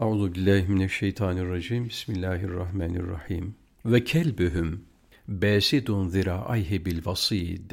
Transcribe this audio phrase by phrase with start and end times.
[0.00, 1.88] Euzu billahi mineşşeytanirracim.
[1.88, 3.54] Bismillahirrahmanirrahim.
[3.84, 4.84] Ve kelbühüm
[5.28, 7.70] basidun zira'ayhi bil vasid.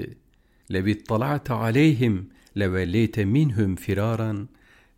[0.74, 4.50] Lev ittala'te aleyhim levelleyte minhum firaran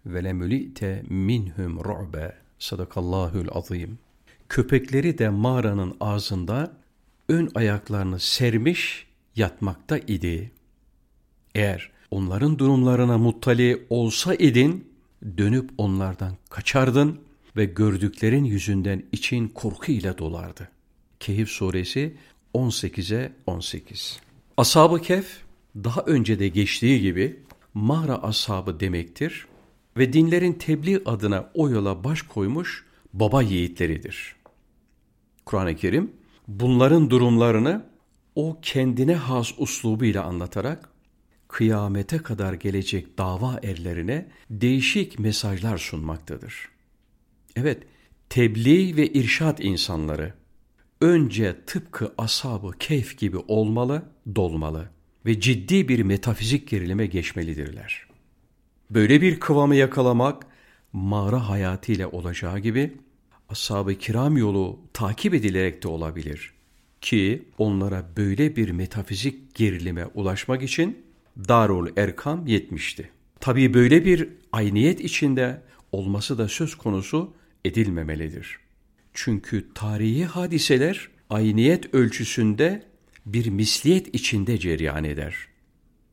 [0.05, 2.33] ve lemülite minhum ru'be.
[2.59, 3.99] Sadakallahul azim.
[4.49, 6.71] Köpekleri de mağaranın ağzında
[7.29, 10.51] ön ayaklarını sermiş yatmakta idi.
[11.55, 14.86] Eğer onların durumlarına muttali olsa idin,
[15.37, 17.19] dönüp onlardan kaçardın
[17.55, 20.69] ve gördüklerin yüzünden için korku ile dolardı.
[21.19, 22.17] Kehif suresi
[22.53, 24.19] 18'e 18.
[24.57, 25.41] Ashab-ı Kehf
[25.75, 27.39] daha önce de geçtiği gibi
[27.73, 29.47] mağara ashabı demektir
[29.97, 34.35] ve dinlerin tebliğ adına o yola baş koymuş baba yiğitleridir.
[35.45, 36.11] Kur'an-ı Kerim
[36.47, 37.85] bunların durumlarını
[38.35, 40.89] o kendine has uslubuyla anlatarak
[41.47, 46.69] kıyamete kadar gelecek dava erlerine değişik mesajlar sunmaktadır.
[47.55, 47.83] Evet,
[48.29, 50.33] tebliğ ve irşat insanları
[51.01, 54.03] önce tıpkı ashabı keyf gibi olmalı,
[54.35, 54.89] dolmalı
[55.25, 58.07] ve ciddi bir metafizik gerilime geçmelidirler.
[58.89, 60.45] Böyle bir kıvamı yakalamak
[60.93, 62.97] mağara hayatıyla olacağı gibi
[63.49, 66.53] ashab-ı kiram yolu takip edilerek de olabilir
[67.01, 71.06] ki onlara böyle bir metafizik gerilime ulaşmak için
[71.47, 73.09] Darul Erkam yetmişti.
[73.39, 77.33] Tabii böyle bir ayniyet içinde olması da söz konusu
[77.65, 78.57] edilmemelidir.
[79.13, 82.83] Çünkü tarihi hadiseler ayniyet ölçüsünde
[83.25, 85.35] bir misliyet içinde cereyan eder.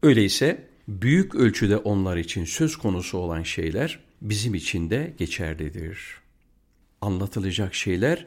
[0.02, 5.98] Öyleyse büyük ölçüde onlar için söz konusu olan şeyler bizim için de geçerlidir.
[7.00, 8.26] Anlatılacak şeyler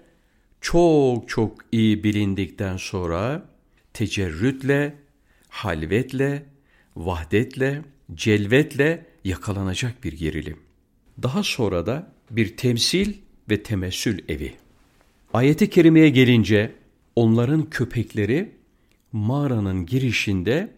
[0.61, 3.49] çok çok iyi bilindikten sonra
[3.93, 4.95] tecerrütle,
[5.49, 6.45] halvetle
[6.97, 7.81] vahdetle,
[8.13, 10.59] celvetle yakalanacak bir gerilim.
[11.23, 13.13] Daha sonra da bir temsil
[13.49, 14.53] ve temessül evi.
[15.33, 16.71] Ayeti kerimeye gelince
[17.15, 18.51] onların köpekleri
[19.11, 20.73] mağaranın girişinde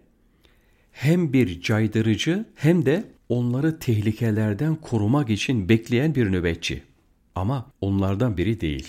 [0.92, 6.84] hem bir caydırıcı hem de onları tehlikelerden korumak için bekleyen bir nöbetçi.
[7.36, 8.88] Ama onlardan biri değil.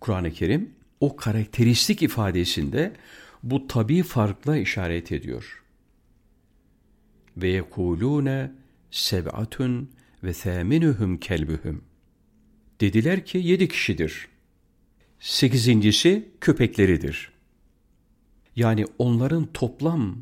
[0.00, 2.92] Kur'an-ı Kerim o karakteristik ifadesinde
[3.42, 5.63] bu tabi farkla işaret ediyor
[7.36, 8.52] ve yekulune
[8.90, 9.90] seb'atun
[10.24, 11.84] ve thaminuhum kelbuhum.
[12.80, 14.28] Dediler ki yedi kişidir.
[15.20, 17.32] Sekizincisi köpekleridir.
[18.56, 20.16] Yani onların toplam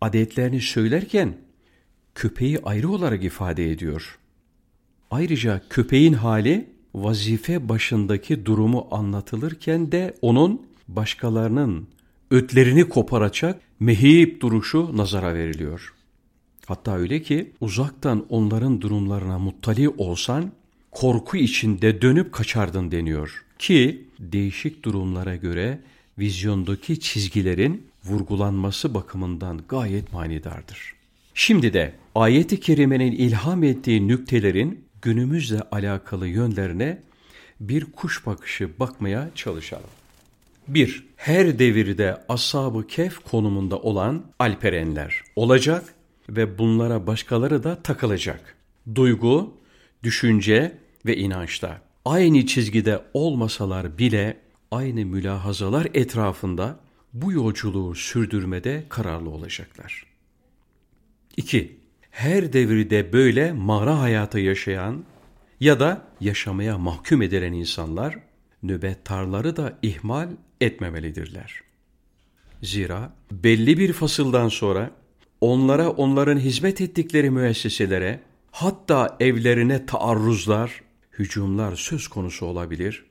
[0.00, 1.36] adetlerini söylerken
[2.14, 4.18] köpeği ayrı olarak ifade ediyor.
[5.10, 11.88] Ayrıca köpeğin hali vazife başındaki durumu anlatılırken de onun başkalarının
[12.30, 15.93] ötlerini koparacak mehip duruşu nazara veriliyor.
[16.66, 20.52] Hatta öyle ki uzaktan onların durumlarına muttali olsan
[20.90, 23.44] korku içinde dönüp kaçardın deniyor.
[23.58, 25.78] Ki değişik durumlara göre
[26.18, 30.94] vizyondaki çizgilerin vurgulanması bakımından gayet manidardır.
[31.34, 36.98] Şimdi de ayeti kerimenin ilham ettiği nüktelerin günümüzle alakalı yönlerine
[37.60, 39.90] bir kuş bakışı bakmaya çalışalım.
[40.68, 41.06] 1.
[41.16, 45.94] Her devirde ashab-ı kef konumunda olan alperenler olacak
[46.28, 48.56] ve bunlara başkaları da takılacak.
[48.94, 49.54] Duygu,
[50.02, 54.36] düşünce ve inançta aynı çizgide olmasalar bile
[54.70, 56.80] aynı mülahazalar etrafında
[57.12, 60.06] bu yolculuğu sürdürmede kararlı olacaklar.
[61.36, 61.76] 2.
[62.10, 65.04] Her devirde böyle mağara hayatı yaşayan
[65.60, 68.18] ya da yaşamaya mahkum edilen insanlar
[68.62, 70.28] nöbettarları da ihmal
[70.60, 71.60] etmemelidirler.
[72.62, 74.90] Zira belli bir fasıldan sonra
[75.44, 80.82] onlara onların hizmet ettikleri müesseselere hatta evlerine taarruzlar,
[81.18, 83.04] hücumlar söz konusu olabilir.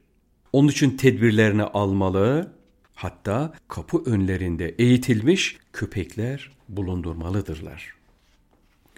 [0.54, 2.52] Onun için tedbirlerini almalı,
[2.96, 7.94] hatta kapı önlerinde eğitilmiş köpekler bulundurmalıdırlar.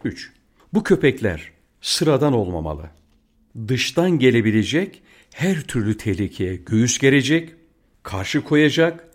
[0.03, 0.31] 3.
[0.73, 2.89] Bu köpekler sıradan olmamalı.
[3.67, 5.01] Dıştan gelebilecek
[5.33, 7.55] her türlü tehlikeye göğüs gerecek,
[8.03, 9.07] karşı koyacak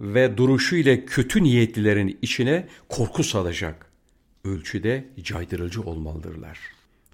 [0.00, 3.86] ve duruşu ile kötü niyetlilerin içine korku salacak
[4.44, 6.58] ölçüde caydırıcı olmalıdırlar.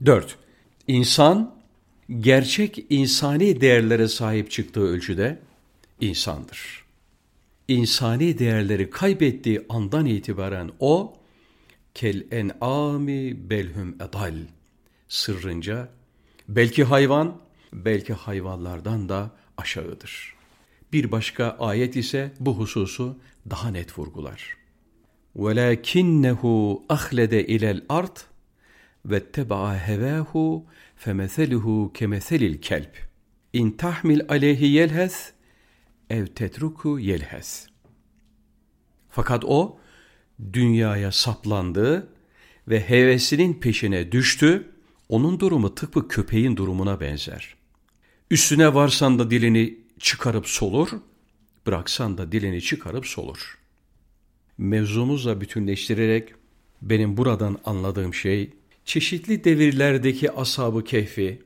[0.06, 0.36] 4.
[0.86, 1.54] İnsan
[2.20, 5.38] gerçek insani değerlere sahip çıktığı ölçüde
[6.00, 6.84] insandır.
[7.68, 11.16] İnsani değerleri kaybettiği andan itibaren o
[11.94, 14.34] kel en'ami belhum edal
[15.08, 15.88] sırrınca
[16.48, 17.40] belki hayvan
[17.72, 20.33] belki hayvanlardan da aşağıdır.
[20.93, 23.19] Bir başka ayet ise bu hususu
[23.49, 24.57] daha net vurgular.
[25.35, 26.41] وَلَكِنَّهُ
[26.89, 28.17] أَخْلَدَ إِلَى الْأَرْضِ
[29.07, 30.63] وَاتَّبَعَ هَوَاهُ
[30.95, 32.93] femeseluhu kemeselil kelb.
[33.53, 35.33] İn tahmil aleyhi yelhes
[36.09, 37.67] ev tetruku yelhes.
[39.09, 39.79] Fakat o
[40.53, 42.07] dünyaya saplandı
[42.67, 44.69] ve hevesinin peşine düştü.
[45.09, 47.55] Onun durumu tıpkı köpeğin durumuna benzer.
[48.31, 50.88] Üstüne varsan da dilini çıkarıp solur,
[51.66, 53.58] bıraksan da dilini çıkarıp solur.
[54.58, 56.34] Mevzumuzla bütünleştirerek
[56.82, 58.50] benim buradan anladığım şey
[58.84, 61.42] çeşitli devirlerdeki ashabı kehfi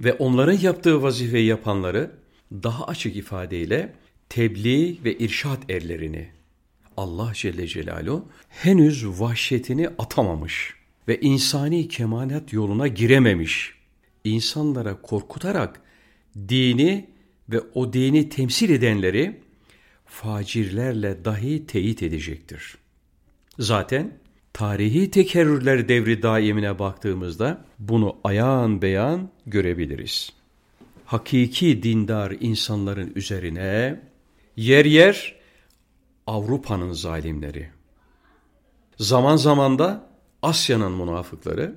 [0.00, 2.10] ve onların yaptığı vazifeyi yapanları
[2.52, 3.94] daha açık ifadeyle
[4.28, 6.28] tebliğ ve irşat erlerini
[6.96, 10.74] Allah Celle Celaluhu henüz vahşetini atamamış
[11.08, 13.74] ve insani kemalat yoluna girememiş.
[14.24, 15.80] insanlara korkutarak
[16.48, 17.17] dini
[17.48, 19.40] ve o dini temsil edenleri
[20.06, 22.78] facirlerle dahi teyit edecektir.
[23.58, 24.18] Zaten
[24.52, 30.32] tarihi tekerrürler devri daimine baktığımızda bunu ayağın beyan görebiliriz.
[31.04, 34.00] Hakiki dindar insanların üzerine
[34.56, 35.38] yer yer
[36.26, 37.68] Avrupa'nın zalimleri,
[38.98, 40.08] zaman zaman da
[40.42, 41.74] Asya'nın münafıkları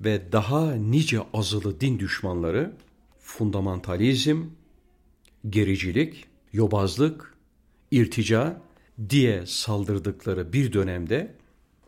[0.00, 2.76] ve daha nice azılı din düşmanları
[3.18, 4.42] fundamentalizm,
[5.50, 7.34] gericilik, yobazlık,
[7.90, 8.60] irtica
[9.10, 11.34] diye saldırdıkları bir dönemde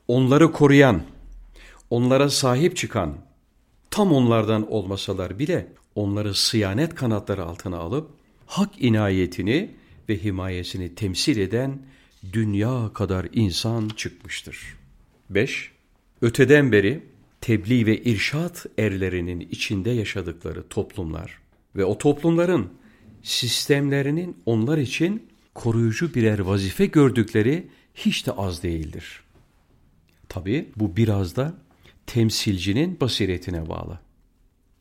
[0.08, 1.02] onları koruyan,
[1.90, 3.16] onlara sahip çıkan,
[3.90, 8.10] tam onlardan olmasalar bile onları sıyanet kanatları altına alıp
[8.46, 9.70] hak inayetini
[10.08, 11.82] ve himayesini temsil eden
[12.32, 14.76] dünya kadar insan çıkmıştır.
[15.30, 15.70] 5.
[16.22, 17.02] Öteden beri
[17.40, 21.38] tebliğ ve irşat erlerinin içinde yaşadıkları toplumlar
[21.76, 22.70] ve o toplumların
[23.22, 29.20] sistemlerinin onlar için koruyucu birer vazife gördükleri hiç de az değildir.
[30.28, 31.54] Tabi bu biraz da
[32.06, 33.98] temsilcinin basiretine bağlı.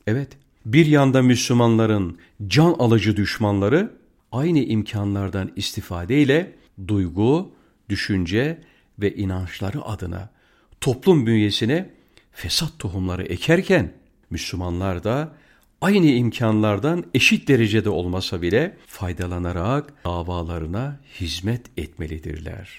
[0.07, 0.29] Evet,
[0.65, 3.91] bir yanda Müslümanların can alıcı düşmanları
[4.31, 6.55] aynı imkanlardan istifadeyle
[6.87, 7.51] duygu,
[7.89, 8.61] düşünce
[8.99, 10.29] ve inançları adına
[10.81, 11.89] toplum bünyesine
[12.31, 13.93] fesat tohumları ekerken
[14.29, 15.35] Müslümanlar da
[15.81, 22.69] aynı imkanlardan eşit derecede olmasa bile faydalanarak davalarına hizmet etmelidirler.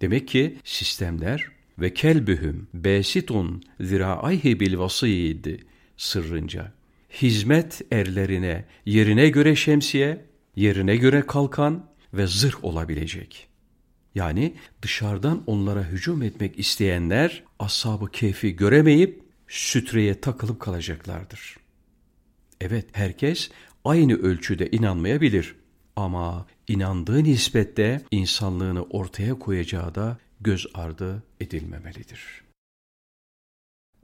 [0.00, 1.46] Demek ki sistemler
[1.78, 5.46] ve kelbühüm besitun ziraayhi bil vasiyid
[5.96, 6.72] sırrınca
[7.22, 10.24] hizmet erlerine yerine göre şemsiye,
[10.56, 13.48] yerine göre kalkan ve zırh olabilecek.
[14.14, 21.63] Yani dışarıdan onlara hücum etmek isteyenler ashab-ı keyfi göremeyip sütreye takılıp kalacaklardır.
[22.60, 23.50] Evet herkes
[23.84, 25.56] aynı ölçüde inanmayabilir
[25.96, 32.44] ama inandığı nispette insanlığını ortaya koyacağı da göz ardı edilmemelidir.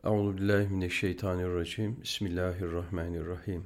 [0.04, 2.02] Euzubillahimineşşeytanirracim.
[2.02, 3.64] Bismillahirrahmanirrahim.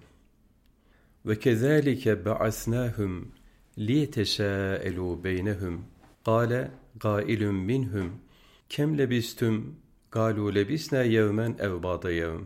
[1.27, 3.33] Ve kezalike ba'asnahum
[3.79, 5.85] liyetesâelû beynehum.
[6.25, 6.71] Kâle
[7.01, 8.13] gâilun minhum.
[8.69, 9.77] Kem lebistum?
[10.13, 12.43] Kâlû lebisnâ yevmen ev bâda yevm.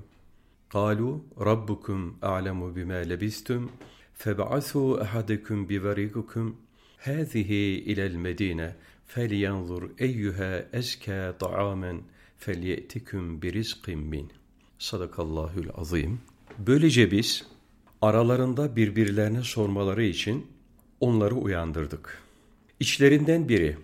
[0.70, 3.70] قالوا ربكم أعلم بما لبستم
[4.14, 6.56] فابعثوا أحدكم بوريقكم
[6.98, 7.52] هذه
[7.90, 8.76] إلى المدينة
[9.08, 12.02] فلينظر أيها أزكى طعاما
[12.38, 14.32] فليأتكم برزق min.
[14.80, 16.20] Sadakallahül azim.
[16.60, 17.46] Böylece biz
[18.02, 20.48] aralarında birbirlerine sormaları için
[21.00, 22.24] onları uyandırdık.
[22.80, 23.78] İçlerinden biri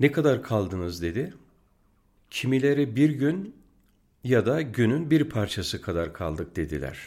[0.00, 1.34] ne kadar kaldınız dedi.
[2.30, 3.54] Kimileri bir gün
[4.23, 6.97] ya da günün bir parçası kadar kaldık dediler.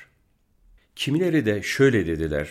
[0.97, 2.49] Kimileri de şöyle dediler.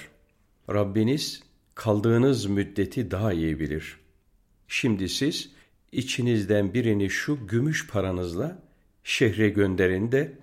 [0.70, 1.44] Rabbiniz
[1.75, 4.00] kaldığınız müddeti daha iyi bilir.
[4.68, 5.50] Şimdi siz
[5.91, 8.63] içinizden birini şu gümüş paranızla
[9.03, 10.34] şehre gönderin de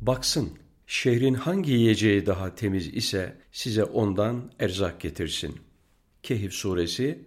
[0.00, 5.56] baksın şehrin hangi yiyeceği daha temiz ise size ondan erzak getirsin.
[6.22, 7.18] Kehif suresi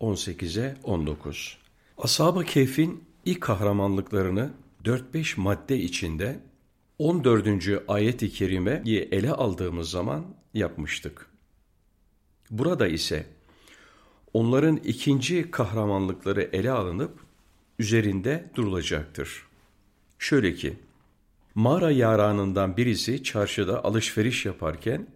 [0.00, 1.58] 18'e 19.
[1.98, 4.50] Ashab-ı Kehf'in ilk kahramanlıklarını
[4.84, 6.40] 4-5 madde içinde
[6.98, 7.48] 14.
[7.88, 10.24] ayet-i kerimeyi ele aldığımız zaman
[10.54, 11.26] yapmıştık.
[12.50, 13.26] Burada ise
[14.32, 17.20] onların ikinci kahramanlıkları ele alınıp
[17.78, 19.46] üzerinde durulacaktır.
[20.18, 20.76] Şöyle ki,
[21.54, 25.06] mağara yaranından birisi çarşıda alışveriş yaparken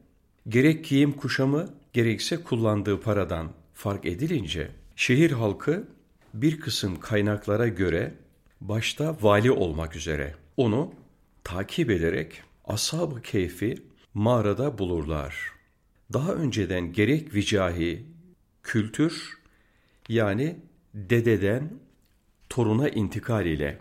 [0.48, 5.88] gerek giyim kuşamı gerekse kullandığı paradan fark edilince şehir halkı
[6.34, 8.14] bir kısım kaynaklara göre
[8.60, 10.94] başta vali olmak üzere onu
[11.44, 13.74] takip ederek ashab-ı keyfi
[14.14, 15.36] mağarada bulurlar.
[16.12, 18.06] Daha önceden gerek vicahi,
[18.62, 19.38] kültür
[20.08, 20.56] yani
[20.94, 21.70] dededen
[22.48, 23.78] toruna intikal ile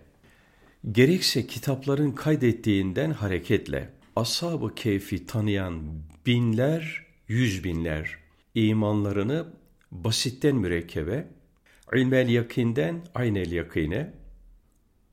[0.91, 5.84] gerekse kitapların kaydettiğinden hareketle ashab-ı keyfi tanıyan
[6.25, 8.17] binler, yüz binler
[8.55, 9.46] imanlarını
[9.91, 11.27] basitten mürekkebe,
[11.94, 14.13] ilmel yakinden aynel yakine,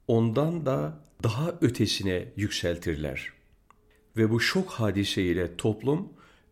[0.09, 3.33] ondan da daha ötesine yükseltirler.
[4.17, 6.09] Ve bu şok hadiseyle toplum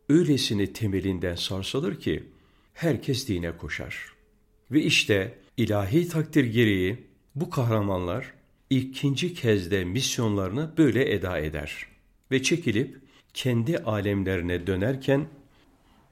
[0.08, 2.24] öylesine temelinden sarsılır ki
[2.74, 4.06] herkes dine koşar.
[4.70, 8.34] Ve işte ilahi takdir gereği bu kahramanlar
[8.70, 11.86] ikinci kez de misyonlarını böyle eda eder
[12.30, 13.00] ve çekilip
[13.34, 15.26] kendi alemlerine dönerken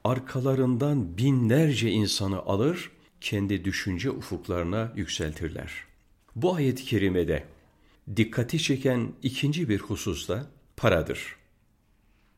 [0.03, 2.91] arkalarından binlerce insanı alır,
[3.21, 5.88] kendi düşünce ufuklarına yükseltirler.
[6.41, 7.43] Bu ayet-i kerimede
[8.15, 11.35] dikkati çeken ikinci bir husus da paradır.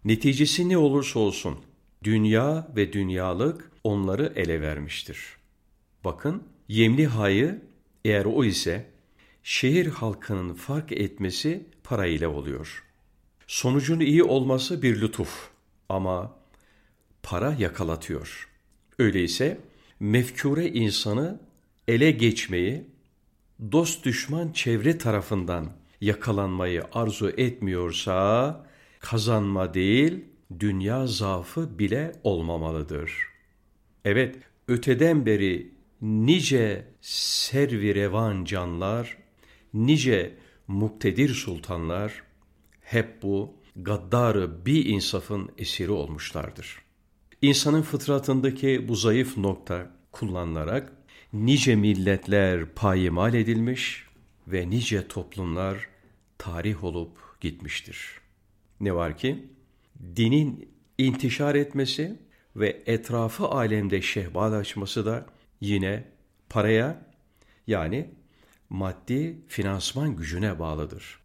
[0.05, 1.60] Neticesi ne olursa olsun
[2.03, 5.17] dünya ve dünyalık onları ele vermiştir.
[6.03, 7.62] Bakın yemli hayı
[8.05, 8.86] eğer o ise
[9.43, 12.84] şehir halkının fark etmesi parayla oluyor.
[13.48, 15.50] Sonucun iyi olması bir lütuf
[15.89, 16.36] ama
[17.24, 18.50] para yakalatıyor.
[19.00, 19.60] Öyleyse
[20.00, 21.39] mefkure insanı
[21.88, 22.91] ele geçmeyi,
[23.72, 28.65] dost düşman çevre tarafından yakalanmayı arzu etmiyorsa
[29.00, 30.25] kazanma değil,
[30.60, 33.13] dünya zaafı bile olmamalıdır.
[34.06, 34.36] Evet,
[34.68, 38.10] öteden beri nice servi
[38.46, 39.18] canlar,
[39.74, 40.38] nice
[40.68, 42.24] muktedir sultanlar
[42.82, 46.82] hep bu gaddarı bir insafın esiri olmuşlardır.
[47.41, 50.94] İnsanın fıtratındaki bu zayıf nokta kullanılarak
[51.34, 54.06] nice milletler payimal edilmiş
[54.48, 55.90] ve nice toplumlar
[56.38, 58.22] tarih olup gitmiştir.
[58.80, 59.46] Ne var ki
[60.16, 62.20] dinin intişar etmesi
[62.56, 65.26] ve etrafı alemde şehbal açması da
[65.62, 66.04] yine
[66.50, 67.06] paraya
[67.68, 68.10] yani
[68.70, 71.20] maddi finansman gücüne bağlıdır.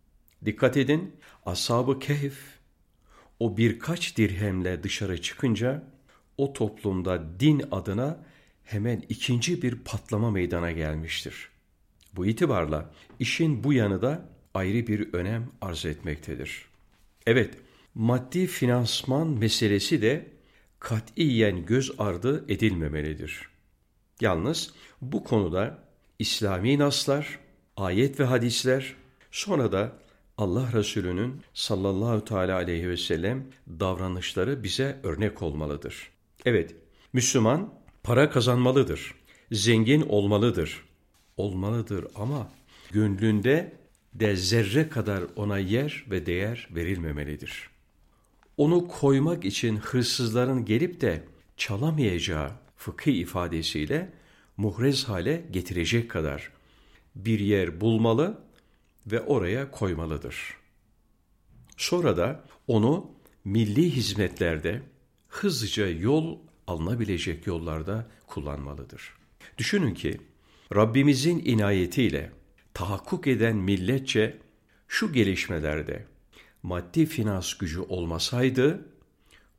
[0.45, 2.39] Dikkat edin, Ashab-ı Kehf
[3.41, 5.83] o birkaç dirhemle dışarı çıkınca
[6.39, 8.25] o toplumda din adına
[8.67, 11.49] hemen ikinci bir patlama meydana gelmiştir.
[12.17, 16.65] Bu itibarla işin bu yanı da ayrı bir önem arz etmektedir.
[17.27, 17.55] Evet,
[17.95, 20.27] maddi finansman meselesi de
[20.79, 23.49] katiyen göz ardı edilmemelidir.
[24.21, 25.79] Yalnız bu konuda
[26.19, 27.39] İslami naslar,
[27.77, 28.95] ayet ve hadisler,
[29.31, 29.93] sonra da
[30.39, 36.11] Allah Resulü'nün sallallahu teala aleyhi ve sellem davranışları bize örnek olmalıdır.
[36.45, 36.75] Evet,
[37.13, 37.75] Müslüman
[38.07, 39.15] para kazanmalıdır,
[39.53, 40.85] zengin olmalıdır,
[41.37, 42.53] olmalıdır ama
[42.91, 43.73] gönlünde
[44.15, 47.71] de zerre kadar ona yer ve değer verilmemelidir.
[48.57, 51.25] Onu koymak için hırsızların gelip de
[51.57, 54.13] çalamayacağı fıkhi ifadesiyle
[54.57, 56.53] muhrez hale getirecek kadar
[57.15, 58.39] bir yer bulmalı
[59.07, 60.57] ve oraya koymalıdır.
[61.77, 63.11] Sonra da onu
[63.45, 64.83] milli hizmetlerde
[65.29, 69.15] hızlıca yol alınabilecek yollarda kullanmalıdır.
[69.59, 70.21] Düşünün ki
[70.75, 72.33] Rabbimizin inayetiyle
[72.75, 74.39] tahakkuk eden milletçe
[74.89, 76.07] şu gelişmelerde
[76.63, 78.89] maddi finans gücü olmasaydı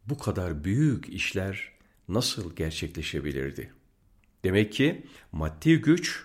[0.06, 1.72] bu kadar büyük işler
[2.08, 3.74] nasıl gerçekleşebilirdi?
[4.44, 6.24] Demek ki maddi güç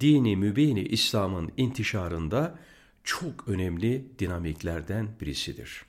[0.00, 2.58] dini mübini İslam'ın intişarında
[3.04, 5.84] çok önemli dinamiklerden birisidir.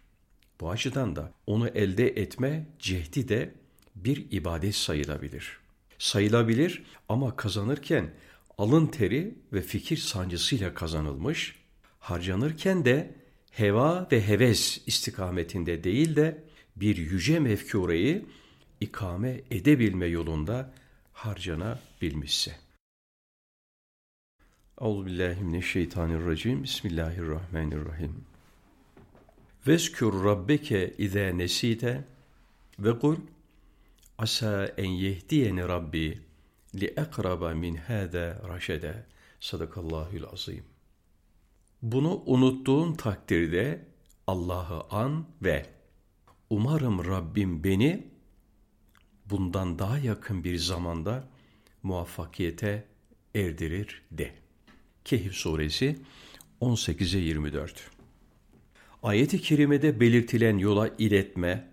[0.62, 3.54] Bu açıdan da onu elde etme cehdi de
[3.96, 5.58] bir ibadet sayılabilir.
[5.98, 8.14] Sayılabilir ama kazanırken
[8.58, 11.56] alın teri ve fikir sancısıyla kazanılmış,
[12.00, 13.16] harcanırken de
[13.52, 16.44] heva ve heves istikametinde değil de
[16.76, 18.26] bir yüce mefkureyi
[18.82, 20.74] ikame edebilme yolunda
[21.14, 22.56] harcanabilmişse.
[24.82, 26.64] Euzubillahimineşşeytanirracim.
[26.64, 28.26] Bismillahirrahmanirrahim.
[29.68, 32.04] Vezkür rabbeke izâ nesite
[32.80, 33.18] ve kul
[34.22, 36.08] asa en yehdiyeni rabbi
[36.80, 39.06] li ekraba min hâzâ raşede.
[39.40, 40.64] Sadakallahül azim.
[41.82, 43.86] Bunu unuttuğun takdirde
[44.28, 45.66] Allah'ı an ve
[46.50, 48.08] umarım Rabbim beni
[49.26, 51.28] bundan daha yakın bir zamanda
[51.84, 52.86] muvaffakiyete
[53.36, 54.32] erdirir de.
[55.06, 56.00] Kehf suresi
[56.62, 57.90] 18'e 24
[59.04, 61.68] Ayet-i kerimede belirtilen yola iletme,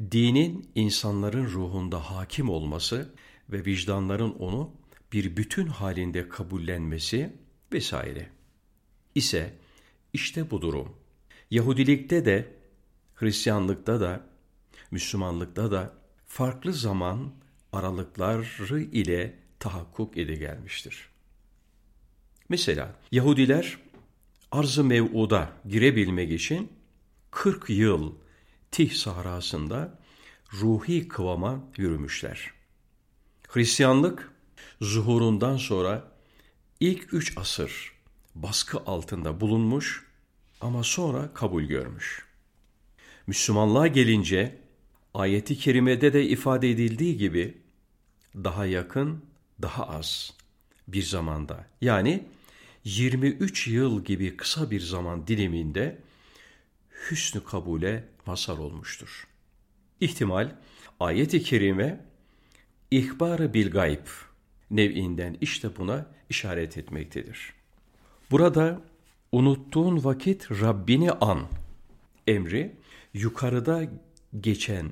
[0.00, 3.14] dinin insanların ruhunda hakim olması
[3.50, 4.70] ve vicdanların onu
[5.12, 7.36] bir bütün halinde kabullenmesi
[7.72, 8.30] vesaire.
[9.14, 9.54] ise
[10.12, 10.96] işte bu durum.
[11.50, 12.56] Yahudilikte de,
[13.14, 14.26] Hristiyanlıkta da,
[14.90, 15.94] Müslümanlıkta da
[16.26, 17.32] farklı zaman
[17.72, 21.08] aralıkları ile tahakkuk ede gelmiştir.
[22.48, 23.78] Mesela Yahudiler
[24.52, 26.72] arz-ı mev'uda girebilmek için
[27.30, 28.14] 40 yıl
[28.70, 29.98] Tih sahrasında
[30.52, 32.50] ruhi kıvama yürümüşler.
[33.48, 34.32] Hristiyanlık
[34.80, 36.12] zuhurundan sonra
[36.80, 37.92] ilk üç asır
[38.34, 40.06] baskı altında bulunmuş
[40.60, 42.24] ama sonra kabul görmüş.
[43.26, 44.58] Müslümanlığa gelince
[45.14, 47.58] ayeti kerimede de ifade edildiği gibi
[48.34, 49.24] daha yakın,
[49.62, 50.34] daha az
[50.88, 52.24] bir zamanda yani
[52.84, 55.98] 23 yıl gibi kısa bir zaman diliminde
[57.10, 59.26] hüsnü kabule mazhar olmuştur.
[60.00, 60.54] İhtimal
[61.00, 62.00] ayet-i kerime
[62.90, 64.06] ihbar bil gayb
[64.70, 67.52] nev'inden işte buna işaret etmektedir.
[68.30, 68.80] Burada
[69.32, 71.48] unuttuğun vakit Rabbini an
[72.26, 72.76] emri
[73.14, 73.82] yukarıda
[74.40, 74.90] geçen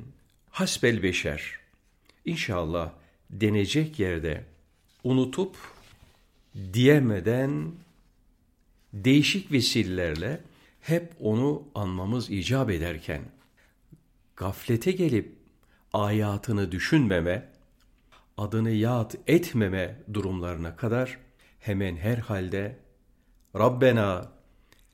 [0.50, 1.58] hasbel beşer
[2.24, 2.92] inşallah
[3.30, 4.44] denecek yerde
[5.04, 5.56] unutup
[6.72, 7.72] diyemeden
[8.92, 10.40] değişik vesilelerle
[10.88, 13.22] hep onu anmamız icap ederken
[14.36, 15.36] gaflete gelip
[15.92, 17.52] ayatını düşünmeme,
[18.36, 21.18] adını yad etmeme durumlarına kadar
[21.58, 22.78] hemen her halde
[23.56, 24.32] Rabbena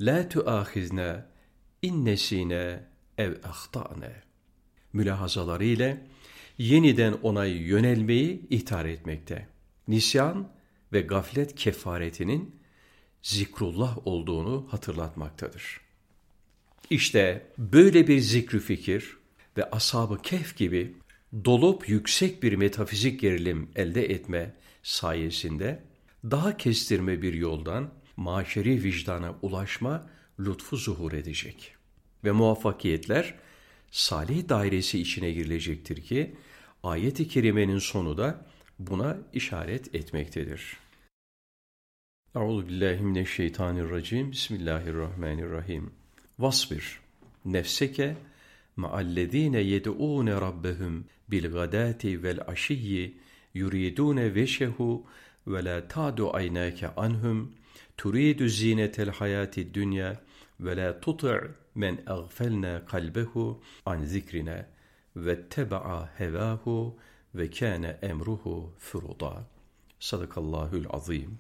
[0.00, 1.26] la tuahizna
[1.82, 2.84] innesine
[3.18, 4.12] ev ahtane
[4.92, 6.06] mülahazaları ile
[6.58, 9.48] yeniden ona yönelmeyi ihtar etmekte.
[9.88, 10.48] Nisyan
[10.92, 12.60] ve gaflet kefaretinin
[13.22, 15.83] zikrullah olduğunu hatırlatmaktadır.
[16.90, 19.16] İşte böyle bir zikrü fikir
[19.56, 20.96] ve ashab-ı kehf gibi
[21.44, 25.82] dolup yüksek bir metafizik gerilim elde etme sayesinde
[26.24, 30.10] daha kestirme bir yoldan maşeri vicdana ulaşma
[30.40, 31.74] lütfu zuhur edecek.
[32.24, 33.34] Ve muvaffakiyetler
[33.90, 36.34] salih dairesi içine girilecektir ki
[36.82, 38.46] ayet-i kerimenin sonu da
[38.78, 40.76] buna işaret etmektedir.
[42.34, 44.32] Euzu billahi mineşşeytanirracim.
[44.32, 46.03] Bismillahirrahmanirrahim.
[46.38, 47.00] Vasbir
[47.44, 48.16] nefseke
[48.76, 53.18] ma'allezine yed'ûne rabbehum bil gadati vel aşiyyi
[53.54, 55.06] yuridune veşehu
[55.46, 57.52] ve la ta'du aynake anhum
[57.96, 60.20] turidu zinetel hayati dünya
[60.60, 61.40] ve la tuti'
[61.74, 64.66] men aghfalna kalbehu an zikrina
[65.16, 66.96] ve teba'a hevahu
[67.34, 69.44] ve kâne emruhu furuda.
[70.00, 71.38] Sadakallahül azim.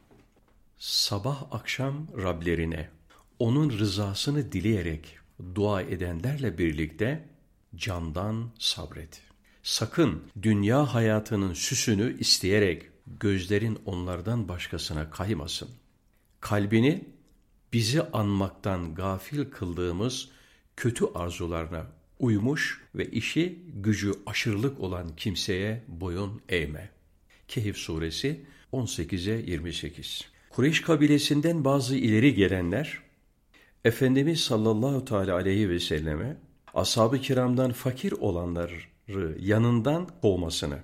[0.78, 2.90] Sabah akşam Rablerine
[3.38, 5.18] onun rızasını dileyerek
[5.54, 7.28] dua edenlerle birlikte
[7.76, 9.22] candan sabret.
[9.62, 15.68] Sakın dünya hayatının süsünü isteyerek gözlerin onlardan başkasına kaymasın.
[16.40, 17.04] Kalbini
[17.72, 20.28] bizi anmaktan gafil kıldığımız
[20.76, 21.86] kötü arzularına
[22.18, 26.90] uymuş ve işi gücü aşırılık olan kimseye boyun eğme.
[27.48, 30.24] Kehif suresi 18'e 28.
[30.50, 33.03] Kureyş kabilesinden bazı ileri gelenler
[33.84, 36.36] Efendimiz sallallahu teala aleyhi ve selleme
[36.74, 38.80] ashab-ı kiramdan fakir olanları
[39.40, 40.78] yanından kovmasını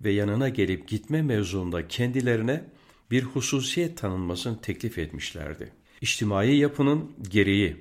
[0.00, 2.64] ve yanına gelip gitme mevzuunda kendilerine
[3.10, 5.72] bir hususiyet tanınmasını teklif etmişlerdi.
[6.00, 7.76] İçtimai yapının gereği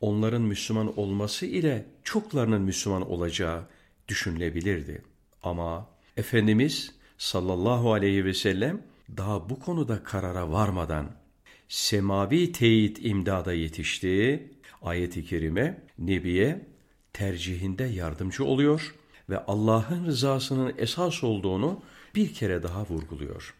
[0.00, 3.62] onların Müslüman olması ile çoklarının Müslüman olacağı
[4.08, 5.02] düşünülebilirdi.
[5.42, 8.82] Ama Efendimiz sallallahu aleyhi ve sellem
[9.16, 11.10] daha bu konuda karara varmadan
[11.68, 14.48] semavi teyit imdada yetişti.
[14.82, 16.66] Ayet-i kerime Nebi'ye
[17.12, 18.94] tercihinde yardımcı oluyor
[19.30, 21.82] ve Allah'ın rızasının esas olduğunu
[22.14, 23.54] bir kere daha vurguluyor.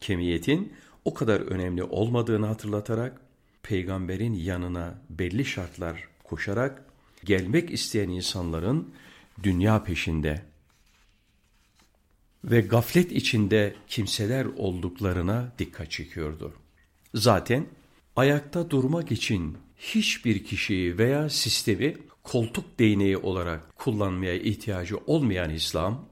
[0.00, 0.72] Kemiyetin
[1.04, 3.20] o kadar önemli olmadığını hatırlatarak
[3.62, 6.84] peygamberin yanına belli şartlar koşarak
[7.24, 8.94] gelmek isteyen insanların
[9.42, 10.42] dünya peşinde
[12.44, 16.54] ve gaflet içinde kimseler olduklarına dikkat çekiyordu.
[17.14, 17.66] Zaten
[18.16, 26.08] ayakta durmak için hiçbir kişiyi veya sistemi koltuk değneği olarak kullanmaya ihtiyacı olmayan İslam,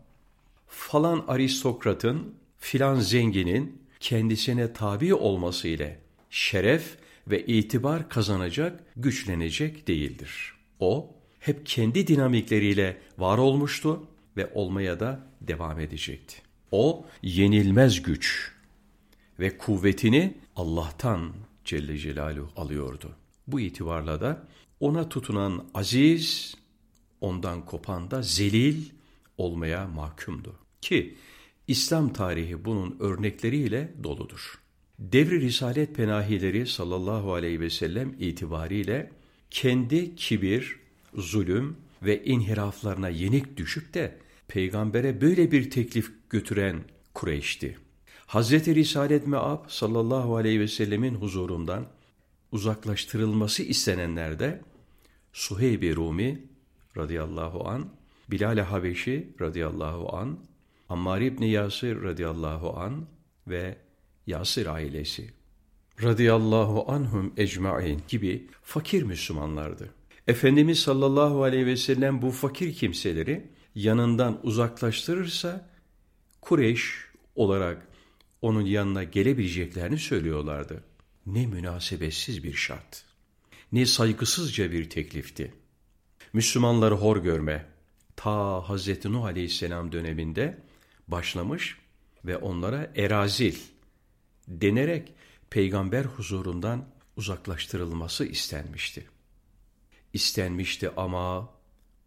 [0.67, 5.99] falan aristokratın, filan zenginin kendisine tabi olması ile
[6.31, 6.97] şeref
[7.29, 10.55] ve itibar kazanacak, güçlenecek değildir.
[10.81, 14.07] O, hep kendi dinamikleriyle var olmuştu
[14.37, 16.37] ve olmaya da devam edecekti.
[16.71, 18.53] O, yenilmez güç
[19.41, 21.33] ve kuvvetini Allah'tan
[21.65, 23.17] Celle Celaluhu alıyordu.
[23.47, 24.47] Bu itibarla da
[24.81, 26.55] ona tutunan aziz,
[27.21, 28.83] ondan kopan da zelil
[29.37, 30.55] olmaya mahkumdu.
[30.81, 31.17] Ki
[31.69, 34.59] İslam tarihi bunun örnekleriyle doludur.
[34.99, 39.11] Devri Risalet penahileri sallallahu aleyhi ve sellem itibariyle
[39.51, 40.81] kendi kibir,
[41.15, 44.19] zulüm ve inhiraflarına yenik düşüp de
[44.49, 47.88] peygambere böyle bir teklif götüren Kureyş'ti.
[48.29, 51.87] Hazreti Risalet Meab sallallahu aleyhi ve sellemin huzurundan
[52.53, 54.61] uzaklaştırılması istenenler de
[55.33, 56.43] Suheyb-i Rumi
[56.97, 57.87] radıyallahu an,
[58.31, 60.39] Bilal-i Habeşi radıyallahu an,
[60.89, 63.07] Ammar İbni Yasir radıyallahu an
[63.47, 63.77] ve
[64.27, 65.31] Yasir ailesi
[66.03, 69.91] radıyallahu anhum ecmain gibi fakir Müslümanlardı.
[70.27, 75.69] Efendimiz sallallahu aleyhi ve sellem bu fakir kimseleri yanından uzaklaştırırsa
[76.41, 76.95] Kureyş
[77.35, 77.88] olarak
[78.43, 80.85] onun yanına gelebileceklerini söylüyorlardı.
[81.27, 83.05] Ne münasebetsiz bir şart.
[83.73, 85.55] Ne saygısızca bir teklifti.
[86.33, 87.67] Müslümanları hor görme
[88.17, 89.05] ta Hz.
[89.05, 90.59] Nuh aleyhisselam döneminde
[91.09, 91.79] başlamış
[92.25, 93.57] ve onlara erazil
[94.49, 95.13] denerek
[95.51, 99.07] peygamber huzurundan uzaklaştırılması istenmişti.
[100.13, 101.51] İstenmişti ama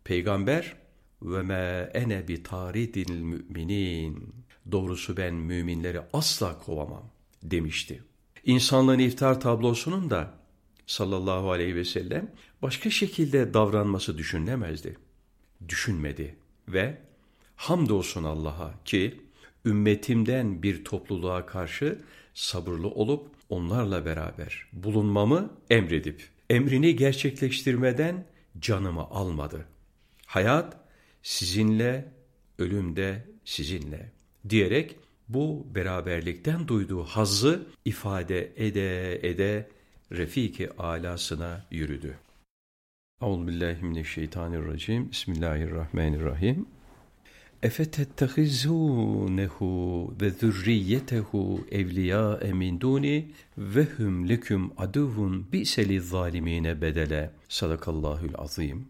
[0.03, 0.75] peygamber
[1.21, 4.40] ve me ene bi taridil müminin
[4.71, 7.04] doğrusu ben müminleri asla kovamam
[7.43, 8.04] demişti.
[8.45, 10.34] İnsanlığın iftar tablosunun da
[10.88, 14.97] sallallahu aleyhi ve sellem başka şekilde davranması düşünülemezdi.
[15.69, 16.36] Düşünmedi
[16.67, 16.97] ve
[17.56, 19.21] hamdolsun Allah'a ki
[19.65, 22.00] ümmetimden bir topluluğa karşı
[22.34, 28.26] sabırlı olup onlarla beraber bulunmamı emredip emrini gerçekleştirmeden
[28.60, 29.65] canımı almadı.
[30.26, 30.78] Hayat
[31.24, 32.12] sizinle,
[32.60, 34.12] ölüm de sizinle
[34.49, 34.95] diyerek
[35.30, 39.67] bu beraberlikten duyduğu hazzı ifade ede ede
[40.12, 42.17] Refiki alasına yürüdü.
[43.21, 45.12] Euzubillahimineşşeytanirracim.
[45.12, 46.65] Bismillahirrahmanirrahim.
[47.63, 57.32] Efetettehizunehu ve zürriyetehu evliya min duni ve hum leküm aduvun bi'seli zalimine bedele.
[57.49, 58.88] Sadakallahül azim.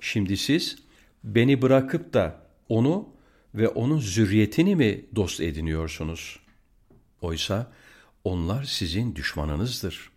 [0.00, 0.76] Şimdi siz
[1.24, 3.08] beni bırakıp da onu
[3.54, 6.38] ve onun zürriyetini mi dost ediniyorsunuz?
[7.20, 7.72] Oysa
[8.24, 10.10] onlar sizin düşmanınızdır.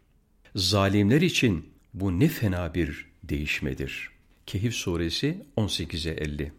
[0.55, 4.09] Zalimler için bu ne fena bir değişmedir.
[4.45, 6.51] Kehif suresi 18'e 50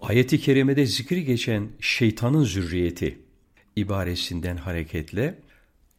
[0.00, 3.18] Ayet-i kerimede zikri geçen şeytanın zürriyeti
[3.76, 5.38] ibaresinden hareketle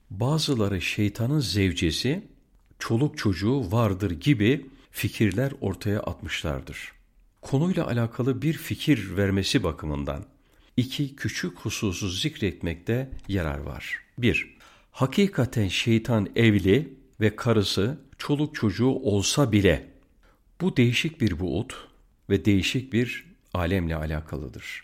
[0.10, 2.24] bazıları şeytanın zevcesi,
[2.80, 6.92] çoluk çocuğu vardır gibi fikirler ortaya atmışlardır.
[7.41, 10.25] Konuyla alakalı bir fikir vermesi bakımından
[10.77, 13.99] iki küçük hususu zikretmekte yarar var.
[14.17, 14.58] 1.
[14.91, 19.88] Hakikaten şeytan evli ve karısı çoluk çocuğu olsa bile
[20.62, 21.88] bu değişik bir buut
[22.30, 24.84] ve değişik bir alemle alakalıdır.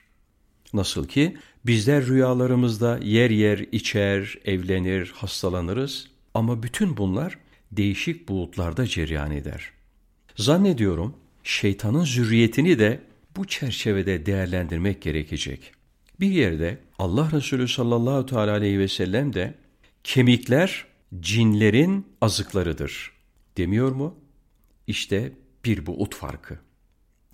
[0.74, 7.38] Nasıl ki bizler rüyalarımızda yer yer içer, evlenir, hastalanırız ama bütün bunlar
[7.72, 9.72] değişik bulutlarda cereyan eder.
[10.36, 11.16] Zannediyorum
[11.48, 13.02] şeytanın zürriyetini de
[13.38, 15.72] bu çerçevede değerlendirmek gerekecek.
[16.20, 19.54] Bir yerde Allah Resulü sallallahu teala aleyhi ve sellem de
[20.04, 20.86] kemikler
[21.20, 23.12] cinlerin azıklarıdır
[23.58, 24.16] demiyor mu?
[24.88, 25.32] İşte
[25.66, 26.60] bir bu ut farkı.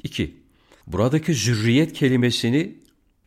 [0.04, 0.36] İki,
[0.88, 2.76] buradaki zürriyet kelimesini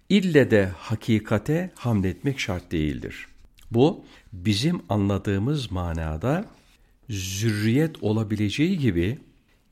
[0.08, 3.26] ille de hakikate hamletmek şart değildir.
[3.70, 6.44] Bu bizim anladığımız manada
[7.10, 9.18] zürriyet olabileceği gibi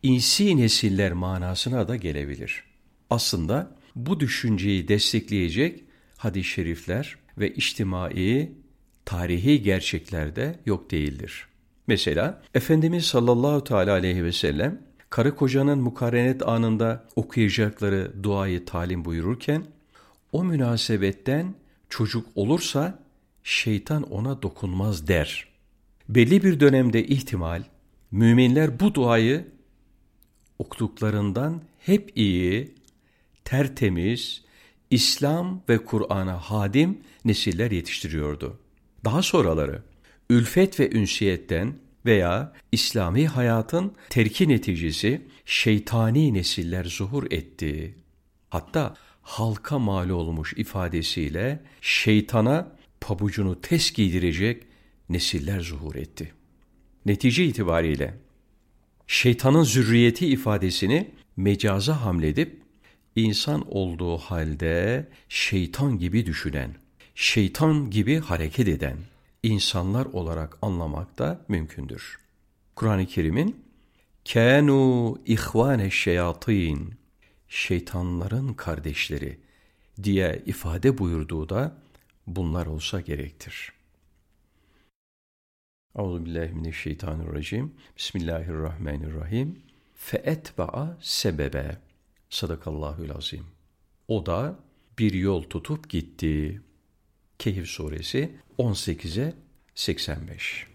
[0.04, 2.64] insi nesiller manasına da gelebilir.
[3.10, 5.84] Aslında bu düşünceyi destekleyecek
[6.16, 8.52] hadis-i şerifler ve içtimai,
[9.04, 11.46] tarihi gerçeklerde yok değildir.
[11.86, 19.64] Mesela Efendimiz sallallahu teala aleyhi ve sellem karı kocanın mukarenet anında okuyacakları duayı talim buyururken
[20.32, 21.54] o münasebetten
[21.88, 22.98] çocuk olursa
[23.42, 25.48] şeytan ona dokunmaz der.
[26.08, 27.62] Belli bir dönemde ihtimal
[28.10, 29.53] müminler bu duayı
[30.58, 32.74] okuduklarından hep iyi,
[33.44, 34.44] tertemiz,
[34.90, 38.58] İslam ve Kur'an'a hadim nesiller yetiştiriyordu.
[39.04, 39.82] Daha sonraları
[40.30, 41.74] ülfet ve ünsiyetten
[42.06, 47.94] veya İslami hayatın terki neticesi şeytani nesiller zuhur etti.
[48.50, 54.62] Hatta halka mal olmuş ifadesiyle şeytana pabucunu tes giydirecek
[55.08, 56.32] nesiller zuhur etti.
[57.06, 58.14] Netice itibariyle
[59.06, 62.62] şeytanın zürriyeti ifadesini mecaza hamledip
[63.16, 66.74] insan olduğu halde şeytan gibi düşünen,
[67.14, 68.96] şeytan gibi hareket eden
[69.42, 72.18] insanlar olarak anlamak da mümkündür.
[72.76, 73.64] Kur'an-ı Kerim'in
[74.32, 76.94] kanu ihvane şeyatin
[77.48, 79.38] şeytanların kardeşleri
[80.02, 81.76] diye ifade buyurduğu da
[82.26, 83.72] bunlar olsa gerektir.
[85.98, 87.72] Euzubillahimineşşeytanirracim.
[87.96, 89.58] Bismillahirrahmanirrahim.
[89.94, 91.78] Feetba'a sebebe.
[92.30, 93.44] Sadakallahül azim.
[94.08, 94.58] O da
[94.98, 96.60] bir yol tutup gitti.
[97.38, 99.34] Kehif suresi 18'e
[99.74, 100.66] 85.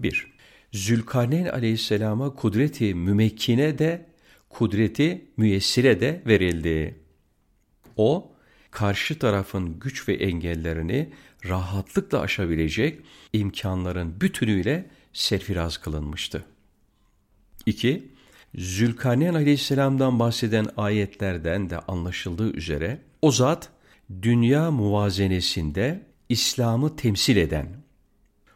[0.00, 0.32] 1.
[0.72, 4.06] Zülkarneyn aleyhisselama kudreti mümekkine de
[4.48, 6.98] kudreti müyessire de verildi.
[7.96, 8.32] O,
[8.70, 11.12] karşı tarafın güç ve engellerini
[11.48, 13.00] rahatlıkla aşabilecek
[13.32, 16.44] imkanların bütünüyle serfiraz kılınmıştı.
[17.66, 18.08] 2.
[18.54, 23.68] Zülkarneyn aleyhisselamdan bahseden ayetlerden de anlaşıldığı üzere o zat
[24.22, 27.68] dünya muvazenesinde İslam'ı temsil eden,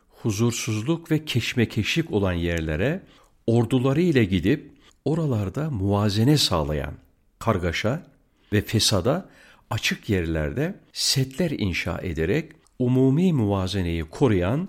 [0.09, 3.03] huzursuzluk ve keşmekeşlik olan yerlere
[3.46, 4.70] orduları ile gidip
[5.05, 6.94] oralarda muvazene sağlayan,
[7.38, 8.07] kargaşa
[8.53, 9.29] ve fesada
[9.70, 14.69] açık yerlerde setler inşa ederek umumi muvazeneyi koruyan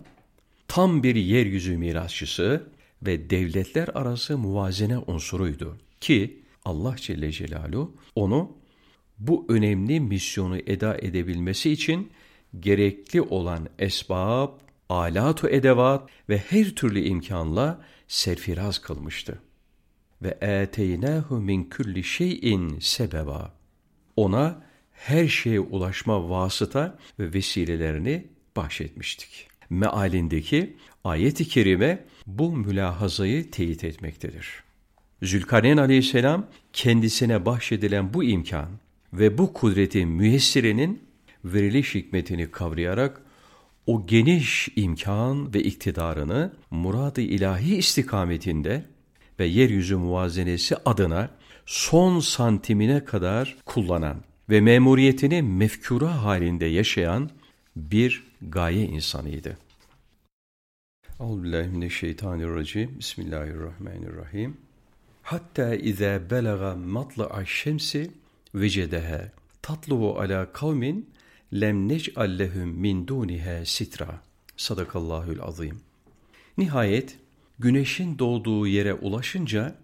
[0.68, 2.70] tam bir yeryüzü mirasçısı
[3.02, 8.58] ve devletler arası muvazene unsuruydu ki Allah Celle Celaluhu onu
[9.20, 12.12] bu önemli misyonu eda edebilmesi için
[12.60, 14.50] gerekli olan esbab,
[14.90, 19.42] alatu edevat ve her türlü imkanla serfiraz kılmıştı.
[20.22, 23.54] Ve eteynahu min kulli şeyin sebeba.
[24.16, 24.67] Ona
[24.98, 29.48] her şeye ulaşma vasıta ve vesilelerini bahşetmiştik.
[29.70, 34.48] Mealindeki ayet-i kerime bu mülahazayı teyit etmektedir.
[35.22, 38.70] Zülkarneyn aleyhisselam kendisine bahşedilen bu imkan
[39.14, 41.04] ve bu kudretin müyessirenin
[41.46, 43.22] veriliş hikmetini kavrayarak
[43.86, 48.86] o geniş imkan ve iktidarını murad-ı ilahi istikametinde
[49.40, 51.30] ve yeryüzü muvazenesi adına
[51.66, 57.30] son santimine kadar kullanan ve memuriyetini mefkura halinde yaşayan
[57.76, 59.58] bir gaye insanıydı.
[61.20, 63.00] Euzubillahimineşşeytanirracim.
[63.00, 64.58] Bismillahirrahmanirrahim.
[65.24, 68.12] Hatta izâ belaga matla'a şemsi
[68.56, 69.32] vecedeha
[69.62, 71.10] tatlubu ala kavmin
[71.54, 74.22] lem nec'al lehum min duniha sitra.
[74.58, 75.80] Sadakallahül azim.
[76.58, 77.18] Nihayet
[77.60, 79.76] güneşin doğduğu yere ulaşınca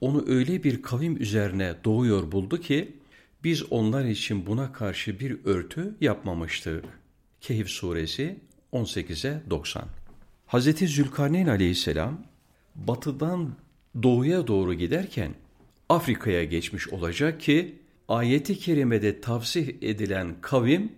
[0.00, 2.99] onu öyle bir kavim üzerine doğuyor buldu ki
[3.44, 6.84] biz onlar için buna karşı bir örtü yapmamıştık.
[7.40, 8.38] Kehif suresi
[8.72, 9.84] 18'e 90.
[10.46, 12.24] Hazreti Zülkarneyn aleyhisselam
[12.74, 13.56] batıdan
[14.02, 15.34] doğuya doğru giderken
[15.88, 20.92] Afrika'ya geçmiş olacak ki ayeti kerimede tavsih edilen kavim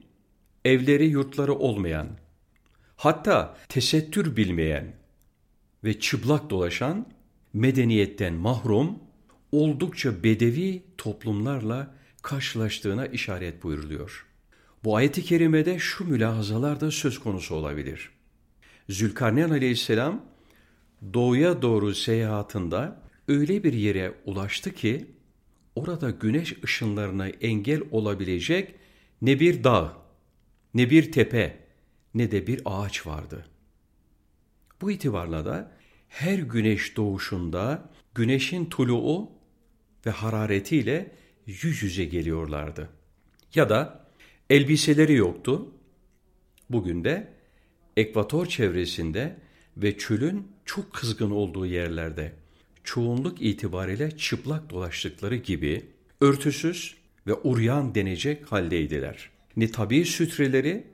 [0.64, 2.08] evleri yurtları olmayan,
[2.96, 4.92] hatta tesettür bilmeyen
[5.84, 7.06] ve çıplak dolaşan,
[7.52, 8.98] medeniyetten mahrum,
[9.52, 14.26] oldukça bedevi toplumlarla karşılaştığına işaret buyuruluyor.
[14.84, 18.10] Bu ayeti kerimede şu mülahazalar da söz konusu olabilir.
[18.88, 20.24] Zülkarneyn aleyhisselam
[21.14, 22.92] doğuya doğru seyahatinde
[23.28, 25.06] öyle bir yere ulaştı ki
[25.74, 28.74] orada güneş ışınlarına engel olabilecek
[29.22, 29.96] ne bir dağ,
[30.74, 31.58] ne bir tepe,
[32.14, 33.46] ne de bir ağaç vardı.
[34.80, 35.72] Bu itibarla da
[36.08, 39.30] her güneş doğuşunda güneşin tuluğu
[40.06, 41.12] ve hararetiyle
[41.46, 42.88] yüz yüze geliyorlardı.
[43.54, 44.06] Ya da
[44.50, 45.68] elbiseleri yoktu.
[46.70, 47.32] Bugün de
[47.96, 49.36] ekvator çevresinde
[49.76, 52.32] ve çölün çok kızgın olduğu yerlerde
[52.84, 55.84] çoğunluk itibariyle çıplak dolaştıkları gibi
[56.20, 56.94] örtüsüz
[57.26, 59.30] ve uryan denecek haldeydiler.
[59.56, 60.86] Ne tabi sütreleri,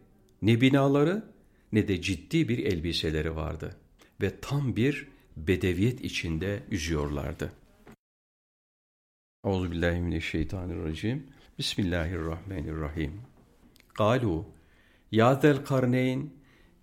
[0.42, 1.24] ne binaları,
[1.72, 3.76] ne de ciddi bir elbiseleri vardı
[4.20, 5.06] ve tam bir
[5.36, 7.52] bedeviyet içinde yüzüyorlardı.
[9.44, 11.26] Euzubillahimineşşeytanirracim.
[11.58, 13.20] Bismillahirrahmanirrahim.
[13.94, 14.46] Galu
[15.12, 16.32] Ya zel karneyn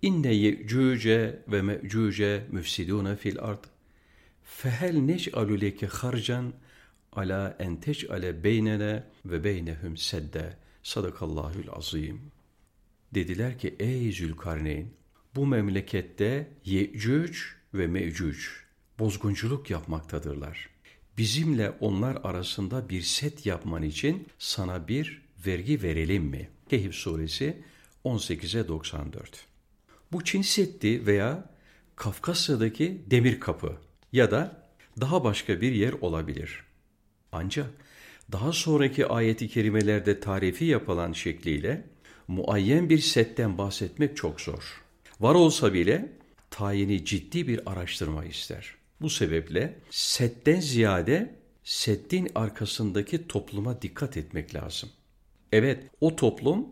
[0.02, 3.64] inne ye'cuce ve me'cuce müfsidune fil ard.
[4.42, 6.52] Fehel nec'alu leke harcan
[7.12, 10.56] ala en tec'ale beynene ve beynehum sedde.
[10.82, 12.20] Sadakallahül azim.
[13.14, 14.88] Dediler ki ey Zülkarneyn
[15.34, 17.38] bu memlekette Yecüc
[17.74, 18.38] ve Mecüc
[18.98, 20.75] bozgunculuk yapmaktadırlar.
[21.18, 26.50] Bizimle onlar arasında bir set yapman için sana bir vergi verelim mi?
[26.70, 27.62] Kehif suresi
[28.04, 29.46] 18'e 94.
[30.12, 31.50] Bu Çin Seddi veya
[31.96, 33.76] Kafkasya'daki demir kapı
[34.12, 34.68] ya da
[35.00, 36.64] daha başka bir yer olabilir.
[37.32, 37.70] Ancak
[38.32, 41.84] daha sonraki ayeti kerimelerde tarifi yapılan şekliyle
[42.28, 44.82] muayyen bir setten bahsetmek çok zor.
[45.20, 46.12] Var olsa bile
[46.50, 48.74] tayini ciddi bir araştırma ister.
[49.00, 54.90] Bu sebeple setten ziyade settin arkasındaki topluma dikkat etmek lazım.
[55.52, 56.66] Evet, o toplum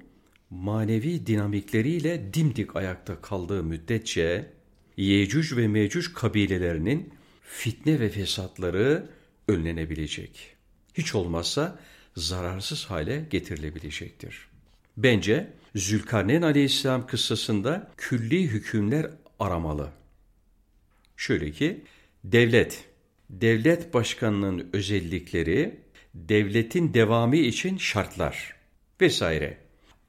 [0.51, 4.53] manevi dinamikleriyle dimdik ayakta kaldığı müddetçe
[4.97, 9.11] Yecüc ve Mecüc kabilelerinin fitne ve fesatları
[9.49, 10.57] önlenebilecek
[10.95, 11.79] hiç olmazsa
[12.17, 14.49] zararsız hale getirilebilecektir.
[14.97, 19.91] Bence Zülkarneyn aleyhisselam kıssasında külli hükümler aramalı.
[21.17, 21.85] Şöyle ki,
[22.25, 22.85] devlet,
[23.31, 25.81] devlet başkanının özellikleri,
[26.15, 28.57] devletin devamı için şartlar
[29.01, 29.59] vesaire.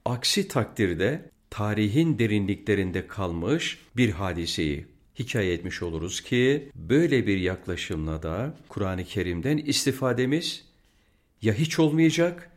[0.06, 4.86] Aksi takdirde tarihin derinliklerinde kalmış bir hadiseyi
[5.20, 10.66] hikaye etmiş oluruz ki böyle bir yaklaşımla da Kur'an-ı Kerim'den istifademiz
[11.42, 12.52] ya hiç olmayacak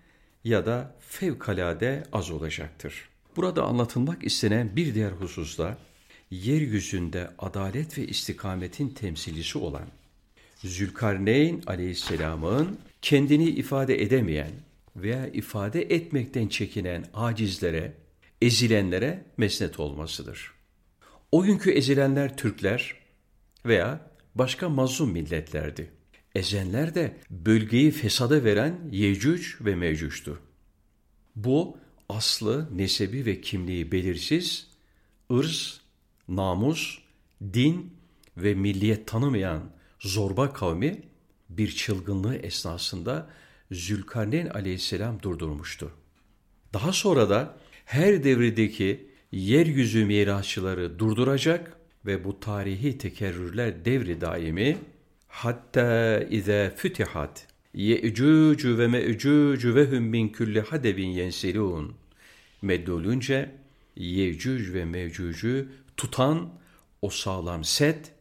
[0.45, 3.09] ya da fevkalade az olacaktır.
[3.37, 5.79] Burada anlatılmak istenen bir diğer hususta
[6.31, 9.87] yeryüzünde adalet ve istikametin temsilcisi olan
[10.65, 14.53] Zülkarneyn aleyhisselamın kendini ifade edemeyen
[14.97, 17.93] veya ifade etmekten çekinen acizlere,
[18.43, 20.53] ezilenlere mesnet olmasıdır.
[21.33, 22.95] O günkü ezilenler Türkler
[23.67, 25.91] veya başka mazlum milletlerdi.
[26.35, 30.39] Ezenler de bölgeyi fesada veren Yecüc ve Mevcüc'tü.
[31.37, 34.67] Bu aslı, nesebi ve kimliği belirsiz,
[35.33, 35.78] ırz,
[36.29, 36.99] namus,
[37.43, 37.93] din
[38.37, 41.03] ve milliyet tanımayan zorba kavmi
[41.49, 43.31] bir çılgınlığı esnasında
[43.71, 45.91] Zülkarneyn aleyhisselam durdurmuştu.
[46.73, 54.77] Daha sonra da her devredeki yeryüzü mirasçıları durduracak ve bu tarihi tekerrürler devri daimi
[55.29, 61.95] hatta ize fütihat ye'cucu ve me'cucu ve hum min kulli hadebin yensilun
[62.63, 63.51] meddolunca
[63.97, 66.51] Yecüc ve Mevcüc'ü tutan
[67.03, 68.13] o sağlam set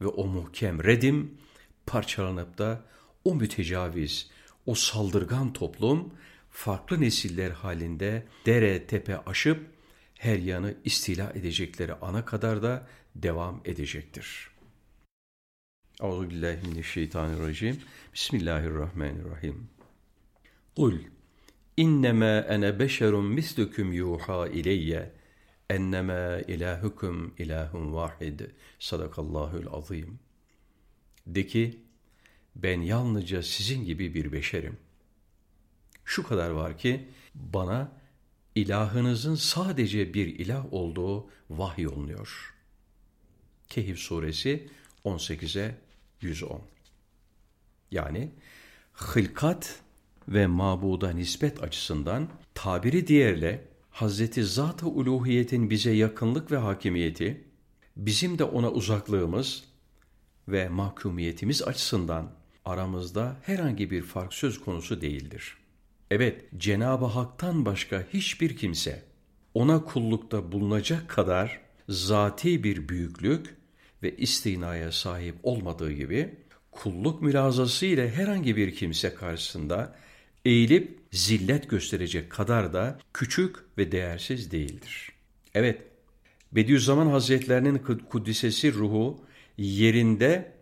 [0.00, 1.38] ve o muhkem redim
[1.86, 2.84] parçalanıp da
[3.24, 4.30] o mütecaviz,
[4.66, 6.14] o saldırgan toplum
[6.50, 9.66] farklı nesiller halinde dere tepe aşıp
[10.14, 14.50] her yanı istila edecekleri ana kadar da devam edecektir.
[16.02, 17.80] Euzubillahimineşşeytanirracim.
[18.14, 19.68] Bismillahirrahmanirrahim.
[20.76, 20.98] Kul
[21.76, 25.17] innema ene beşerun mislukum yuha ileyye
[25.70, 28.40] ennema ilahukum ilahun vahid.
[28.78, 30.18] Sadakallahul azim.
[31.26, 31.78] De ki,
[32.56, 34.78] ben yalnızca sizin gibi bir beşerim.
[36.04, 37.92] Şu kadar var ki, bana
[38.54, 42.54] ilahınızın sadece bir ilah olduğu vahiy olunuyor.
[43.68, 44.68] Kehif suresi
[45.04, 45.74] 18'e
[46.20, 46.62] 110.
[47.90, 48.30] Yani
[48.92, 49.80] hılkat
[50.28, 53.67] ve mabuda nispet açısından tabiri diğerle
[53.98, 57.44] Hazreti Zat-ı Uluhiyet'in bize yakınlık ve hakimiyeti,
[57.96, 59.64] bizim de ona uzaklığımız
[60.48, 62.30] ve mahkumiyetimiz açısından
[62.64, 65.56] aramızda herhangi bir fark söz konusu değildir.
[66.10, 69.02] Evet, Cenab-ı Hak'tan başka hiçbir kimse
[69.54, 73.56] ona kullukta bulunacak kadar zati bir büyüklük
[74.02, 76.34] ve istinaya sahip olmadığı gibi
[76.70, 79.94] kulluk mülazası ile herhangi bir kimse karşısında
[80.48, 85.12] eğilip zillet gösterecek kadar da küçük ve değersiz değildir.
[85.54, 85.82] Evet,
[86.52, 87.78] Bediüzzaman Hazretlerinin
[88.10, 89.20] kuddisesi ruhu
[89.58, 90.52] yerinde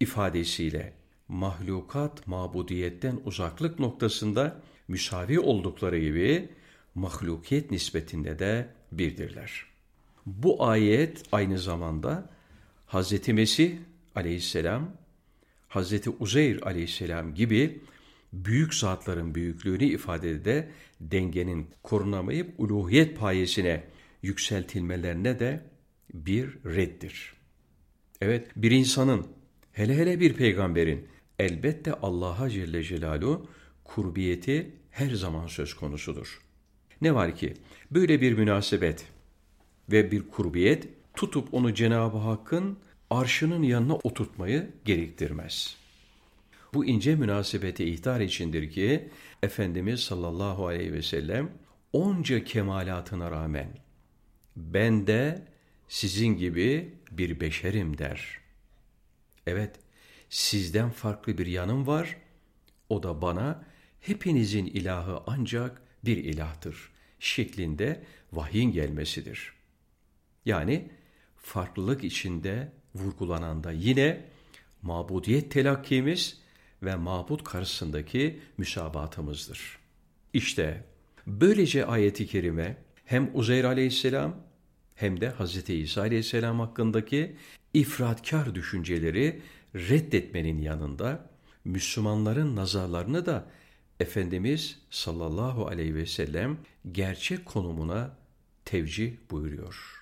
[0.00, 0.92] ifadesiyle
[1.28, 6.48] mahlukat mabudiyetten uzaklık noktasında müsavi oldukları gibi
[6.94, 9.66] mahlukiyet nispetinde de birdirler.
[10.26, 12.30] Bu ayet aynı zamanda
[12.86, 13.28] Hz.
[13.28, 13.76] Mesih
[14.14, 14.92] aleyhisselam,
[15.68, 15.92] Hz.
[16.20, 17.80] Uzeyr aleyhisselam gibi
[18.44, 20.68] büyük zatların büyüklüğünü ifade de
[21.00, 23.84] dengenin korunamayıp uluhiyet payesine
[24.22, 25.60] yükseltilmelerine de
[26.14, 27.32] bir reddir.
[28.20, 29.26] Evet bir insanın
[29.72, 33.46] hele hele bir peygamberin elbette Allah'a Celle Celaluhu
[33.84, 36.40] kurbiyeti her zaman söz konusudur.
[37.00, 37.54] Ne var ki
[37.90, 39.06] böyle bir münasebet
[39.92, 42.78] ve bir kurbiyet tutup onu Cenab-ı Hakk'ın
[43.10, 45.76] arşının yanına oturtmayı gerektirmez.
[46.76, 49.08] Bu ince münasebeti ihtar içindir ki
[49.42, 51.50] Efendimiz sallallahu aleyhi ve sellem
[51.92, 53.78] onca kemalatına rağmen
[54.56, 55.42] ben de
[55.88, 58.38] sizin gibi bir beşerim der.
[59.46, 59.76] Evet,
[60.28, 62.16] sizden farklı bir yanım var,
[62.88, 63.64] o da bana
[64.00, 69.52] hepinizin ilahı ancak bir ilahtır şeklinde vahyin gelmesidir.
[70.44, 70.90] Yani
[71.36, 74.24] farklılık içinde vurgulanan da yine
[74.82, 76.45] mabudiyet telakkimiz
[76.82, 79.78] ve mabut karşısındaki müsabatımızdır.
[80.32, 80.84] İşte
[81.26, 84.36] böylece ayeti kerime hem Uzeyr aleyhisselam
[84.94, 85.70] hem de Hz.
[85.70, 87.36] İsa aleyhisselam hakkındaki
[87.74, 89.42] ifratkar düşünceleri
[89.74, 91.30] reddetmenin yanında
[91.64, 93.46] Müslümanların nazarlarını da
[94.00, 96.58] Efendimiz sallallahu aleyhi ve sellem
[96.92, 98.16] gerçek konumuna
[98.64, 99.95] tevcih buyuruyor.